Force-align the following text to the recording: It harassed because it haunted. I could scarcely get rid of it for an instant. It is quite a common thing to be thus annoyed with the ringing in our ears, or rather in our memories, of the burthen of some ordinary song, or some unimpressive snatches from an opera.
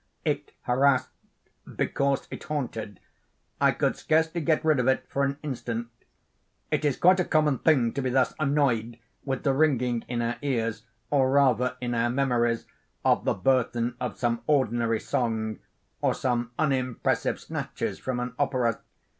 It 0.25 0.51
harassed 0.63 1.11
because 1.75 2.27
it 2.31 2.45
haunted. 2.45 2.99
I 3.61 3.71
could 3.71 3.95
scarcely 3.95 4.41
get 4.41 4.65
rid 4.65 4.79
of 4.79 4.87
it 4.87 5.05
for 5.07 5.23
an 5.23 5.37
instant. 5.43 5.89
It 6.71 6.83
is 6.83 6.97
quite 6.97 7.19
a 7.19 7.23
common 7.23 7.59
thing 7.59 7.93
to 7.93 8.01
be 8.01 8.09
thus 8.09 8.33
annoyed 8.39 8.97
with 9.25 9.43
the 9.43 9.53
ringing 9.53 10.03
in 10.07 10.23
our 10.23 10.37
ears, 10.41 10.87
or 11.11 11.29
rather 11.29 11.77
in 11.79 11.93
our 11.93 12.09
memories, 12.09 12.65
of 13.05 13.25
the 13.25 13.35
burthen 13.35 13.93
of 13.99 14.17
some 14.17 14.41
ordinary 14.47 14.99
song, 14.99 15.59
or 16.01 16.15
some 16.15 16.49
unimpressive 16.57 17.39
snatches 17.39 17.99
from 17.99 18.19
an 18.19 18.33
opera. 18.39 18.81